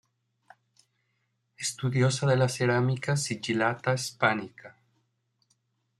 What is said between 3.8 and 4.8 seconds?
Hispanica".